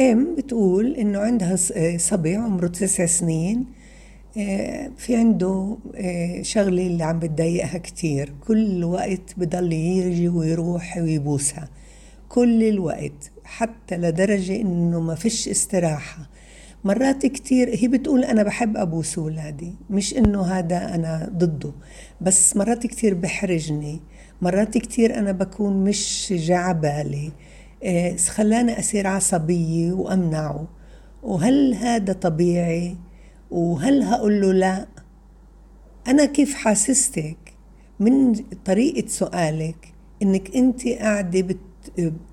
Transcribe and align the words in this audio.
ام 0.00 0.34
بتقول 0.34 0.94
إنه 0.94 1.18
عندها 1.18 1.56
صبي 1.96 2.36
عمره 2.36 2.66
تسع 2.66 3.06
سنين 3.06 3.64
آه، 4.38 4.90
في 4.96 5.16
عنده 5.16 5.76
آه، 5.94 6.42
شغلة 6.42 6.86
اللي 6.86 7.04
عم 7.04 7.18
بتضايقها 7.18 7.78
كتير. 7.78 8.32
كل 8.46 8.84
وقت 8.84 9.34
بضل 9.36 9.72
يجي 9.72 10.28
ويروح 10.28 10.96
ويبوسها. 10.96 11.68
كل 12.28 12.62
الوقت 12.62 13.30
حتى 13.44 13.96
لدرجة 13.96 14.60
إنه 14.60 15.00
ما 15.00 15.14
فيش 15.14 15.48
استراحة. 15.48 16.30
مرات 16.84 17.26
كتير 17.26 17.76
هي 17.76 17.88
بتقول 17.88 18.24
أنا 18.24 18.42
بحب 18.42 18.76
أبوس 18.76 19.18
أولادي 19.18 19.74
مش 19.90 20.16
إنه 20.16 20.42
هذا 20.42 20.94
أنا 20.94 21.30
ضده 21.36 21.72
بس 22.20 22.56
مرات 22.56 22.86
كتير 22.86 23.14
بحرجني. 23.14 24.00
مرات 24.42 24.78
كتير 24.78 25.18
أنا 25.18 25.32
بكون 25.32 25.84
مش 25.84 26.32
جعبالي. 26.36 27.26
آه، 27.26 27.32
خلاني 28.28 28.78
أصير 28.78 29.06
عصبية 29.06 29.92
وأمنعه. 29.92 30.66
وهل 31.22 31.74
هذا 31.74 32.12
طبيعي؟ 32.12 32.96
وهل 33.50 34.02
هقول 34.02 34.40
له 34.40 34.52
لا؟ 34.52 34.86
أنا 36.08 36.24
كيف 36.24 36.54
حاسستك؟ 36.54 37.36
من 38.00 38.34
طريقة 38.64 39.08
سؤالك 39.08 39.92
إنك 40.22 40.56
أنت 40.56 40.88
قاعدة 40.88 41.40
بت 41.40 41.58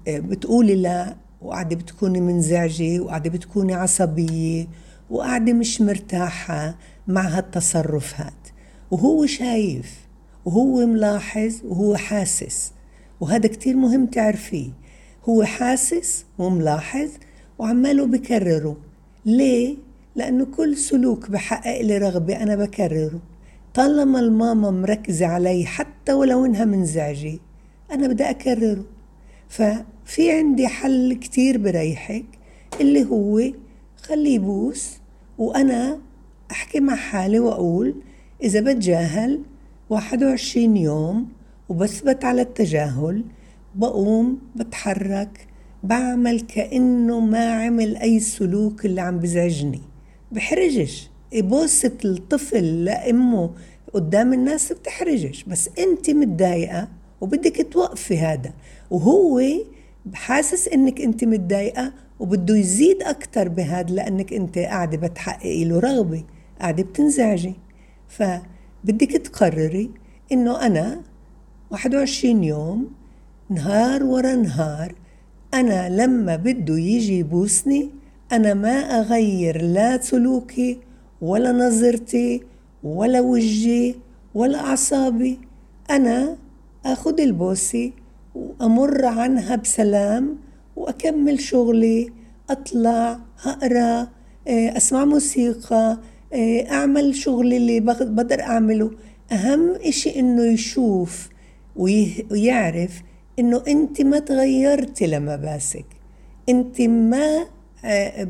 بتقولي 0.07 0.75
لا 0.75 1.15
وقاعدة 1.41 1.75
بتكوني 1.75 2.21
منزعجة 2.21 2.99
وقاعدة 2.99 3.29
بتكوني 3.29 3.73
عصبية 3.73 4.67
وقاعدة 5.09 5.53
مش 5.53 5.81
مرتاحة 5.81 6.75
مع 7.07 7.21
هالتصرفات 7.21 8.47
وهو 8.91 9.25
شايف 9.25 10.07
وهو 10.45 10.85
ملاحظ 10.85 11.55
وهو 11.65 11.95
حاسس. 11.95 12.71
وهذا 13.20 13.47
كتير 13.47 13.75
مهم 13.75 14.05
تعرفيه. 14.05 14.70
هو 15.30 15.43
حاسس 15.43 16.25
وملاحظ 16.38 17.09
وعماله 17.59 18.05
بكرره. 18.05 18.77
ليه؟ 19.25 19.75
لأنه 20.16 20.45
كل 20.45 20.77
سلوك 20.77 21.29
بحقق 21.29 21.82
لي 21.82 21.98
رغبة 21.98 22.43
أنا 22.43 22.55
بكرره. 22.55 23.20
طالما 23.73 24.20
الماما 24.20 24.71
مركزة 24.71 25.26
علي 25.26 25.65
حتى 25.65 26.13
ولو 26.13 26.45
إنها 26.45 26.65
منزعجة 26.65 27.40
أنا 27.91 28.07
بدي 28.07 28.29
أكرره. 28.29 28.85
ففي 29.49 30.32
عندي 30.32 30.68
حل 30.68 31.13
كتير 31.13 31.57
بريحك 31.57 32.26
اللي 32.82 33.05
هو 33.05 33.41
خليه 33.98 34.35
يبوس 34.35 34.98
وأنا 35.38 35.99
أحكي 36.51 36.79
مع 36.79 36.95
حالي 36.95 37.40
وأقول 37.40 37.95
إذا 38.43 38.62
بتجاهل 38.62 39.41
21 39.90 40.77
يوم 40.77 41.27
وبثبت 41.70 42.26
على 42.26 42.41
التجاهل 42.41 43.23
بقوم 43.75 44.39
بتحرك 44.55 45.47
بعمل 45.83 46.39
كأنه 46.41 47.19
ما 47.19 47.53
عمل 47.53 47.97
أي 47.97 48.19
سلوك 48.19 48.85
اللي 48.85 49.01
عم 49.01 49.19
بزعجني. 49.19 49.81
بحرجش. 50.31 51.09
بوسة 51.33 51.97
الطفل 52.05 52.85
لأمه 52.85 53.51
قدام 53.93 54.33
الناس 54.33 54.73
بتحرجش. 54.73 55.43
بس 55.43 55.69
أنت 55.79 56.09
متضايقة 56.09 56.87
وبدك 57.21 57.67
توقفي 57.71 58.17
هذا. 58.17 58.53
وهو 58.89 59.41
حاسس 60.13 60.67
إنك 60.67 61.01
أنت 61.01 61.23
متضايقة 61.23 61.93
وبده 62.19 62.55
يزيد 62.55 63.03
أكثر 63.03 63.49
بهذا 63.49 63.93
لأنك 63.93 64.33
أنت 64.33 64.57
قاعدة 64.57 65.07
بتحققي 65.07 65.66
له 65.66 65.79
رغبة 65.79 66.23
قاعدة 66.59 66.83
بتنزعجي. 66.83 67.53
فبدك 68.07 69.11
تقرري 69.11 69.91
إنه 70.31 70.66
أنا 70.66 71.01
21 71.72 72.44
يوم 72.44 73.00
نهار 73.52 74.03
ورا 74.03 74.35
نهار. 74.35 74.96
أنا 75.53 75.90
لما 75.90 76.35
بده 76.35 76.78
يجي 76.78 77.19
يبوسني 77.19 77.90
أنا 78.31 78.53
ما 78.53 78.69
أغير 78.69 79.62
لا 79.62 80.02
سلوكي 80.02 80.80
ولا 81.22 81.52
نظرتي 81.52 82.44
ولا 82.84 83.19
وجهي 83.22 83.96
ولا 84.35 84.59
أعصابي. 84.59 85.40
أنا 85.90 86.38
آخذ 86.85 87.22
البوسه 87.22 87.91
وأمر 88.35 89.06
عنها 89.06 89.56
بسلام 89.56 90.38
وأكمل 90.75 91.40
شغلي. 91.40 92.09
أطلع 92.50 93.19
أقرأ 93.45 94.07
آه، 94.47 94.78
أسمع 94.78 95.06
موسيقى 95.06 95.97
آه، 96.34 96.72
أعمل 96.72 97.16
شغلي 97.16 97.57
اللي 97.57 97.79
بقدر 97.79 98.41
أعمله. 98.41 98.91
أهم 99.31 99.75
إشي 99.75 100.19
إنه 100.19 100.44
يشوف 100.44 101.29
ويعرف 101.75 103.01
إنه 103.39 103.63
أنت 103.67 104.01
ما 104.01 104.19
تغيرتي 104.19 105.07
لما 105.07 105.35
باسك 105.35 105.85
أنت 106.49 106.81
ما 106.81 107.45
آه، 107.85 108.27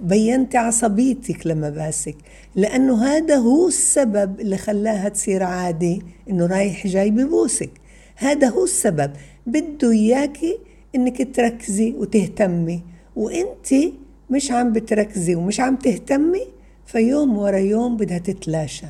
بينتي 0.00 0.58
عصبيتك 0.58 1.46
لما 1.46 1.70
باسك 1.70 2.16
لأنه 2.56 3.04
هذا 3.04 3.36
هو 3.36 3.68
السبب 3.68 4.40
اللي 4.40 4.56
خلاها 4.56 5.08
تصير 5.08 5.42
عادي 5.42 6.02
إنه 6.30 6.46
رايح 6.46 6.86
جاي 6.86 7.10
ببوسك. 7.10 7.70
هذا 8.16 8.48
هو 8.48 8.64
السبب. 8.64 9.12
بده 9.46 9.90
إياكي 9.90 10.58
إنك 10.94 11.36
تركزي 11.36 11.92
وتهتمي. 11.92 12.82
وإنت 13.16 13.92
مش 14.30 14.50
عم 14.50 14.72
بتركزي 14.72 15.34
ومش 15.34 15.60
عم 15.60 15.76
تهتمي 15.76 16.46
فيوم 16.86 17.38
ورا 17.38 17.58
يوم 17.58 17.96
بدها 17.96 18.18
تتلاشى. 18.18 18.86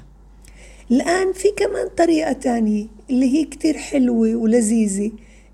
الآن 0.91 1.33
في 1.33 1.49
كمان 1.57 1.89
طريقة 1.97 2.33
تانية 2.33 2.87
اللي 3.11 3.35
هي 3.35 3.45
كتير 3.45 3.79
حلوة 3.79 4.37
ولذيذة. 4.37 5.11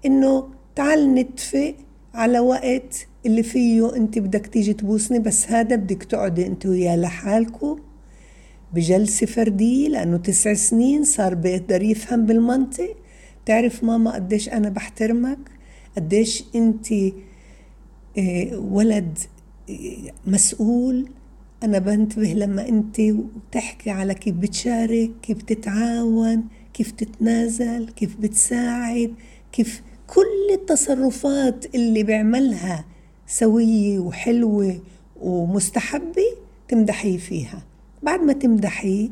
إنه 0.06 0.49
تعال 0.77 1.15
نتفق 1.15 1.75
على 2.15 2.41
وقت 2.41 3.06
اللي 3.27 3.43
فيه 3.43 3.97
أنت 3.97 4.19
بدك 4.19 4.47
تيجي 4.47 4.72
تبوسني 4.72 5.19
بس 5.19 5.49
هذا 5.49 5.77
بدك 5.77 6.05
تقعدي 6.05 6.47
أنت 6.47 6.66
وياه 6.66 6.97
لحالكم 6.97 7.78
بجلسة 8.72 9.27
فردية 9.27 9.89
لأنه 9.89 10.16
تسع 10.16 10.55
سنين 10.55 11.05
صار 11.05 11.34
بيقدر 11.34 11.83
يفهم 11.83 12.27
بالمنطق. 12.27 12.97
تعرف 13.47 13.84
ماما 13.84 14.15
قديش 14.15 14.49
أنا 14.49 14.69
بحترمك؟ 14.69 15.39
قديش 15.97 16.44
أنت 16.55 16.93
آه، 18.19 18.59
ولد 18.59 19.19
آه، 19.71 20.12
مسؤول. 20.27 21.09
أنا 21.62 21.78
بنتبه 21.78 22.33
لما 22.33 22.69
أنت 22.69 23.00
بتحكي 23.00 23.91
على 23.91 24.15
كيف 24.15 24.34
بتشارك 24.34 25.10
كيف 25.22 25.43
تتعاون 25.43 26.44
كيف 26.75 26.91
تتنازل 26.91 27.89
كيف 27.97 28.16
بتساعد 28.16 29.15
كيف 29.53 29.83
كل 30.15 30.54
التصرفات 30.54 31.75
اللي 31.75 32.03
بيعملها 32.03 32.84
سوية 33.26 33.98
وحلوة 33.98 34.81
ومستحبة 35.21 36.25
تمدحيه 36.69 37.19
فيها. 37.19 37.62
بعد 38.03 38.21
ما 38.21 38.32
تمدحيه 38.32 39.09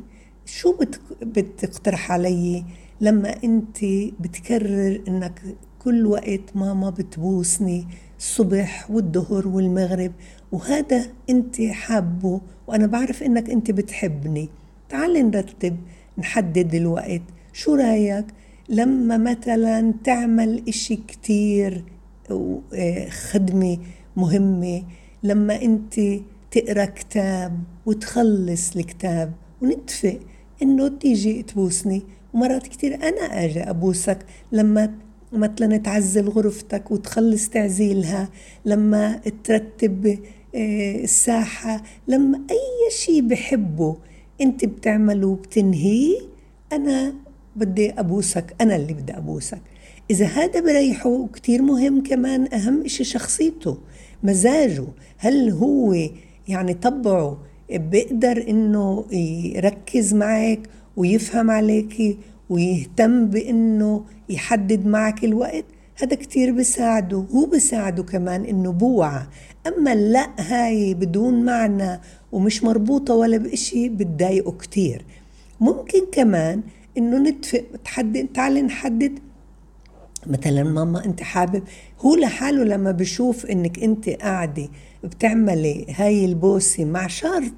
شو 0.46 0.74
بتقترح 1.22 2.12
علي 2.12 2.64
لما 3.00 3.34
انت 3.44 3.78
بتكرر 4.20 5.00
انك 5.08 5.42
كل 5.78 6.06
وقت 6.06 6.40
ماما 6.54 6.90
بتبوسني 6.90 7.86
الصبح 8.18 8.90
والظهر 8.90 9.48
والمغرب 9.48 10.12
وهذا 10.52 11.06
انت 11.30 11.62
حابه 11.62 12.40
وأنا 12.66 12.86
بعرف 12.86 13.22
انك 13.22 13.50
انت 13.50 13.70
بتحبني. 13.70 14.48
تعالي 14.88 15.22
نرتب 15.22 15.76
نحدد 16.18 16.74
الوقت. 16.74 17.22
شو 17.52 17.74
رأيك؟ 17.74 18.26
لما 18.68 19.16
مثلا 19.16 19.94
تعمل 20.04 20.62
إشي 20.68 20.96
كتير 20.96 21.84
آه، 22.30 23.08
خدمة 23.08 23.78
مهمة 24.16 24.82
لما 25.22 25.62
أنت 25.62 26.00
تقرأ 26.50 26.84
كتاب 26.84 27.58
وتخلص 27.86 28.76
الكتاب 28.76 29.32
ونتفق 29.62 30.18
إنه 30.62 30.88
تيجي 30.88 31.42
تبوسني. 31.42 32.02
ومرات 32.34 32.66
كتير 32.66 32.94
أنا 32.94 33.44
أجي 33.44 33.60
أبوسك 33.60 34.18
لما 34.52 34.94
مثلا 35.32 35.76
تعزل 35.76 36.28
غرفتك 36.28 36.90
وتخلص 36.90 37.48
تعزيلها 37.48 38.28
لما 38.64 39.20
ترتب 39.44 40.18
آه، 40.54 40.96
الساحة 41.04 41.82
لما 42.08 42.38
أي 42.50 42.90
شيء 42.90 43.20
بحبه 43.22 43.96
أنت 44.40 44.64
بتعمله 44.64 45.26
وبتنهيه 45.26 46.18
أنا 46.72 47.14
بدي 47.58 47.90
أبوسك 47.90 48.54
أنا 48.60 48.76
اللي 48.76 48.92
بدي 48.92 49.16
أبوسك. 49.16 49.60
إذا 50.10 50.26
هذا 50.26 50.60
بريحه 50.60 51.26
كتير 51.34 51.62
مهم 51.62 52.02
كمان 52.02 52.54
أهم 52.54 52.84
إشي 52.84 53.04
شخصيته 53.04 53.78
مزاجه. 54.22 54.86
هل 55.18 55.50
هو 55.50 55.96
يعني 56.48 56.74
طبعه 56.74 57.38
بيقدر 57.70 58.44
إنه 58.48 59.04
يركز 59.12 60.14
معك 60.14 60.60
ويفهم 60.96 61.50
عليكي 61.50 62.18
ويهتم 62.50 63.26
بإنه 63.26 64.04
يحدد 64.28 64.86
معك 64.86 65.24
الوقت؟ 65.24 65.64
هذا 66.02 66.16
كتير 66.16 66.52
بساعده 66.52 67.16
هو 67.16 67.46
بساعده 67.46 68.02
كمان 68.02 68.44
إنه 68.44 68.72
بوعى. 68.72 69.22
أما 69.66 69.94
لا 69.94 70.28
هاي 70.38 70.94
بدون 70.94 71.44
معنى 71.44 72.00
ومش 72.32 72.64
مربوطة 72.64 73.14
ولا 73.14 73.36
بإشي 73.36 73.88
بتضايقه 73.88 74.52
كتير. 74.52 75.04
ممكن 75.60 76.00
كمان 76.12 76.62
انه 76.98 77.18
نتفق 77.18 77.64
تحدد 77.84 78.26
تعال 78.34 78.66
نحدد. 78.66 79.18
مثلا 80.26 80.62
ماما 80.62 81.04
انت 81.04 81.22
حابب 81.22 81.62
هو 82.00 82.14
لحاله 82.14 82.64
لما 82.64 82.90
بشوف 82.90 83.46
انك 83.46 83.82
انت 83.82 84.08
قاعدة 84.08 84.68
بتعملي 85.04 85.86
هاي 85.94 86.24
البوسة 86.24 86.84
مع 86.84 87.06
شرط 87.06 87.54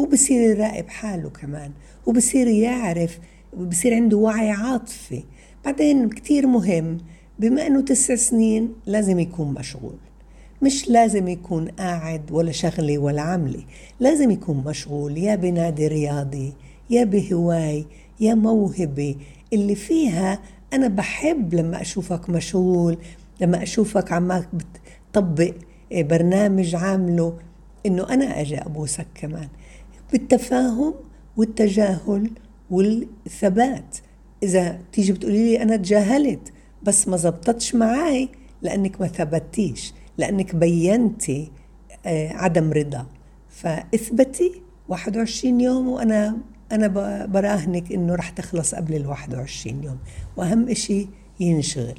هو 0.00 0.04
بصير 0.04 0.50
يراقب 0.50 0.88
حاله 0.88 1.30
كمان 1.30 1.70
وبصير 2.06 2.46
يعرف 2.46 3.18
بصير 3.56 3.94
عنده 3.94 4.16
وعي 4.16 4.50
عاطفي. 4.50 5.24
بعدين 5.64 6.08
كتير 6.08 6.46
مهم 6.46 6.98
بما 7.38 7.66
انه 7.66 7.80
تسع 7.80 8.14
سنين 8.14 8.72
لازم 8.86 9.18
يكون 9.18 9.54
مشغول. 9.54 9.96
مش 10.62 10.88
لازم 10.88 11.28
يكون 11.28 11.68
قاعد 11.68 12.32
ولا 12.32 12.52
شغلة 12.52 12.98
ولا 12.98 13.22
عملة 13.22 13.64
لازم 14.00 14.30
يكون 14.30 14.64
مشغول 14.66 15.18
يا 15.18 15.34
بنادي 15.34 15.86
رياضي 15.88 16.52
يا 16.90 17.04
بهواي 17.04 17.86
يا 18.20 18.34
موهبة 18.34 19.16
اللي 19.52 19.74
فيها 19.74 20.38
أنا 20.72 20.88
بحب 20.88 21.54
لما 21.54 21.80
أشوفك 21.80 22.30
مشغول 22.30 22.98
لما 23.40 23.62
أشوفك 23.62 24.12
عمك 24.12 24.48
بتطبق 24.54 25.54
برنامج 25.92 26.74
عامله 26.74 27.38
إنه 27.86 28.08
أنا 28.10 28.40
أجي 28.40 28.58
أبوسك 28.58 29.06
كمان. 29.14 29.48
بالتفاهم 30.12 30.94
والتجاهل 31.36 32.30
والثبات. 32.70 33.96
إذا 34.42 34.78
تيجي 34.92 35.12
بتقولي 35.12 35.44
لي 35.44 35.62
أنا 35.62 35.76
تجاهلت 35.76 36.52
بس 36.82 37.08
ما 37.08 37.16
زبطتش 37.16 37.74
معاي 37.74 38.28
لأنك 38.62 39.00
ما 39.00 39.06
ثبتيش 39.06 39.92
لأنك 40.18 40.54
بينتي 40.56 41.50
عدم 42.06 42.72
رضا. 42.72 43.06
فاثبتي 43.48 44.62
21 44.88 45.60
يوم 45.60 45.88
وأنا 45.88 46.36
أنا 46.74 46.86
برأهنك 47.26 47.92
إنه 47.92 48.14
رح 48.14 48.28
تخلص 48.30 48.74
قبل 48.74 48.94
ال 48.94 49.06
21 49.06 49.84
يوم 49.84 49.98
وأهم 50.36 50.68
إشي 50.68 51.06
ينشغل. 51.40 51.98